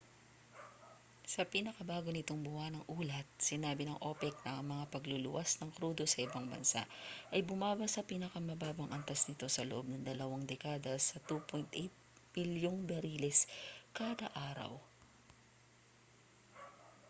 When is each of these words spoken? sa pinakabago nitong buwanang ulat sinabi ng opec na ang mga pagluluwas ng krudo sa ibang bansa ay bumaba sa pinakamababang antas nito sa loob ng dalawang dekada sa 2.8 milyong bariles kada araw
sa 1.33 1.43
pinakabago 1.53 2.09
nitong 2.13 2.41
buwanang 2.47 2.85
ulat 2.97 3.27
sinabi 3.49 3.83
ng 3.85 4.01
opec 4.11 4.33
na 4.41 4.55
ang 4.57 4.65
mga 4.73 4.85
pagluluwas 4.93 5.51
ng 5.61 5.69
krudo 5.77 6.03
sa 6.09 6.23
ibang 6.25 6.45
bansa 6.53 6.81
ay 7.33 7.41
bumaba 7.49 7.85
sa 7.89 8.01
pinakamababang 8.09 8.89
antas 8.97 9.21
nito 9.29 9.45
sa 9.51 9.61
loob 9.69 9.85
ng 9.89 10.01
dalawang 10.09 10.41
dekada 10.51 10.93
sa 11.07 11.17
2.8 11.29 12.33
milyong 12.35 12.79
bariles 12.89 13.39
kada 13.97 14.25
araw 14.49 14.71